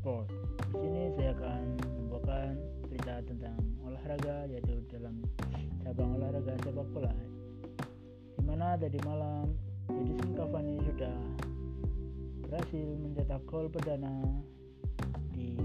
sport. 0.00 0.32
Di 0.72 0.76
sini 0.80 1.12
saya 1.12 1.36
akan 1.36 1.62
membawakan 1.76 2.56
cerita 2.88 3.20
tentang 3.20 3.60
olahraga 3.84 4.48
yaitu 4.48 4.80
dalam 4.88 5.20
cabang 5.84 6.16
olahraga 6.16 6.56
sepak 6.64 6.88
bola. 6.96 7.12
Di 8.40 8.42
mana 8.48 8.80
tadi 8.80 8.96
malam 9.04 9.52
Edison 9.92 10.32
Cavani 10.32 10.80
sudah 10.88 11.16
berhasil 12.48 12.88
mencetak 12.96 13.44
gol 13.44 13.68
perdana 13.68 14.24
di 15.36 15.60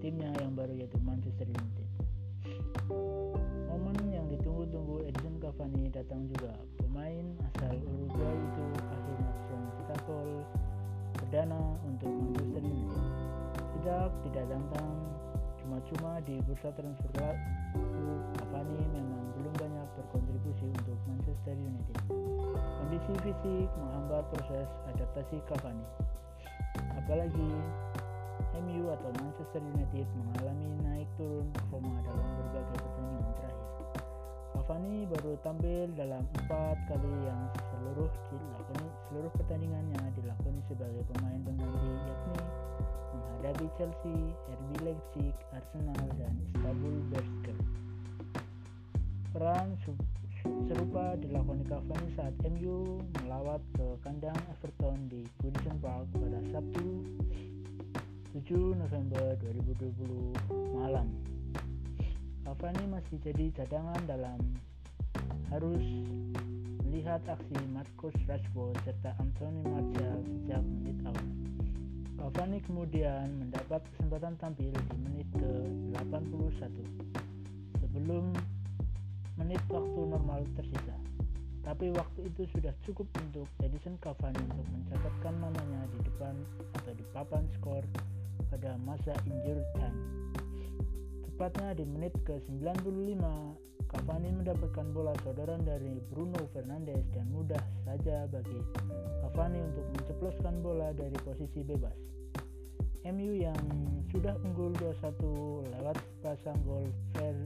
timnya 0.00 0.32
yang 0.40 0.56
baru 0.56 0.72
yaitu 0.80 0.96
Manchester 1.04 1.52
United. 1.52 1.88
Momen 3.68 4.08
yang 4.08 4.24
ditunggu-tunggu 4.32 5.04
Edison 5.04 5.36
Cavani 5.36 5.92
datang 5.92 6.24
juga. 6.32 6.56
Pemain 6.80 7.36
Tidak 14.24 14.44
datang 14.48 14.88
cuma-cuma 15.66 16.22
di 16.22 16.38
bursa 16.46 16.70
transfer 16.78 17.34
Cavani 18.38 18.80
memang 18.94 19.24
belum 19.34 19.54
banyak 19.58 19.88
berkontribusi 19.98 20.70
untuk 20.70 20.94
Manchester 21.10 21.58
United. 21.58 21.98
Kondisi 22.54 23.12
fisik 23.26 23.68
menghambat 23.74 24.24
proses 24.30 24.70
adaptasi 24.94 25.42
Cavani. 25.50 25.86
Apalagi 26.94 27.50
MU 28.62 28.88
atau 28.94 29.10
Manchester 29.20 29.58
United 29.58 30.06
mengalami 30.16 30.70
naik 30.86 31.08
turun 31.18 31.50
performa 31.50 31.98
dalam 32.06 32.28
berbagai 32.40 32.76
pertandingan 32.80 33.32
terakhir. 33.36 33.68
Cavani 34.54 34.96
baru 35.10 35.32
tampil 35.42 35.88
dalam 35.98 36.22
empat 36.40 36.76
kali 36.88 37.12
yang 37.26 37.42
seluruh 37.74 38.10
dilakoni, 38.30 38.88
seluruh 39.10 39.32
pertandingannya 39.34 40.02
dilakoni 40.16 40.60
sebagai 40.70 41.02
pemain 41.12 41.40
pengganti 41.42 41.90
yakni 42.06 42.55
menghadapi 43.56 43.72
Chelsea, 43.80 44.16
RB 44.52 44.70
Leipzig, 44.84 45.34
Arsenal, 45.56 46.04
dan 46.20 46.32
Istanbul 46.52 46.96
Bersker. 47.08 47.58
Peran 49.32 49.68
serupa 50.68 51.16
dilakoni 51.16 51.64
Cavani 51.64 52.08
saat 52.16 52.36
MU 52.52 53.00
melawat 53.24 53.64
ke 53.72 53.86
kandang 54.04 54.36
Everton 54.52 55.08
di 55.08 55.24
Goodison 55.40 55.76
Park 55.80 56.04
pada 56.20 56.40
Sabtu 56.52 57.00
7 58.36 58.76
November 58.76 59.40
2020 59.40 60.76
malam. 60.76 61.08
Cavani 62.44 62.84
masih 62.92 63.16
jadi 63.24 63.56
cadangan 63.56 64.00
dalam 64.04 64.40
harus 65.48 65.84
melihat 66.84 67.24
aksi 67.24 67.56
Marcus 67.72 68.16
Rashford 68.28 68.76
serta 68.84 69.16
Anthony 69.16 69.64
Martial 69.64 70.20
sejak. 70.28 70.55
Cavani 72.36 72.60
kemudian 72.68 73.32
mendapat 73.40 73.80
kesempatan 73.96 74.36
tampil 74.36 74.68
di 74.68 74.96
menit 75.08 75.24
ke-81 75.40 76.68
sebelum 77.80 78.28
menit 79.40 79.56
waktu 79.72 80.00
normal 80.04 80.44
tersisa. 80.52 81.00
Tapi 81.64 81.96
waktu 81.96 82.28
itu 82.28 82.44
sudah 82.52 82.76
cukup 82.84 83.08
untuk 83.24 83.48
Edison 83.64 83.96
Cavani 84.04 84.36
untuk 84.52 84.68
mencatatkan 84.68 85.32
namanya 85.40 85.80
di 85.96 86.12
depan 86.12 86.36
atau 86.76 86.92
di 86.92 87.08
papan 87.16 87.48
skor 87.56 87.80
pada 88.52 88.76
masa 88.84 89.16
injury 89.24 89.64
time. 89.72 89.96
Tepatnya 91.24 91.72
di 91.72 91.88
menit 91.88 92.12
ke-95, 92.28 93.24
Cavani 93.96 94.28
mendapatkan 94.36 94.84
bola 94.92 95.16
sodoran 95.24 95.64
dari 95.64 96.04
Bruno 96.12 96.44
Fernandes 96.52 97.00
dan 97.16 97.32
mudah 97.32 97.64
saja 97.88 98.28
bagi 98.28 98.60
Cavani 99.24 99.64
untuk 99.72 99.88
menceploskan 99.96 100.60
bola 100.60 100.92
dari 100.92 101.16
posisi 101.24 101.64
bebas. 101.64 101.96
MU 103.06 103.38
yang 103.38 103.62
sudah 104.10 104.34
unggul 104.42 104.74
2-1 104.82 105.14
lewat 105.78 105.94
pasang 106.26 106.58
gol 106.66 106.82
Fer 107.14 107.38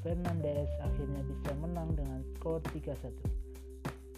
Fernandes 0.00 0.72
akhirnya 0.80 1.20
bisa 1.28 1.52
menang 1.60 1.92
dengan 1.92 2.24
skor 2.36 2.64
3-1. 2.72 3.12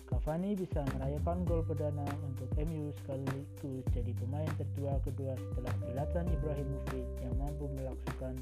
Cavani 0.06 0.54
bisa 0.54 0.86
merayakan 0.94 1.42
gol 1.42 1.66
perdana 1.66 2.06
untuk 2.22 2.46
MU 2.62 2.94
sekaligus 3.02 3.82
jadi 3.90 4.12
pemain 4.22 4.46
tertua 4.54 5.02
kedua 5.02 5.34
setelah 5.34 5.74
Zlatan 5.82 6.30
Ibrahimovic 6.30 7.06
yang 7.26 7.34
mampu 7.42 7.66
melakukan 7.74 8.38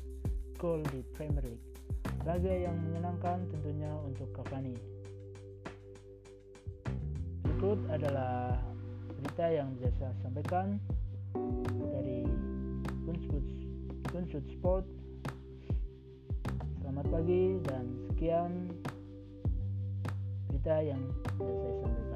gol 0.60 0.84
di 0.92 1.00
Premier 1.16 1.48
League. 1.48 1.66
Laga 2.28 2.52
yang 2.52 2.76
menyenangkan 2.84 3.48
tentunya 3.48 3.96
untuk 4.04 4.28
Cavani. 4.36 4.76
Berikut 7.48 7.80
adalah 7.88 8.60
berita 9.16 9.46
yang 9.48 9.72
bisa 9.80 9.88
saya 9.96 10.12
sampaikan 10.20 10.76
Unsud 14.16 14.48
Sport. 14.48 14.88
Selamat 16.80 17.04
pagi 17.12 17.60
dan 17.68 17.84
sekian 18.08 18.72
berita 20.48 20.80
yang 20.80 21.02
saya 21.36 21.84
sampaikan. 21.84 22.15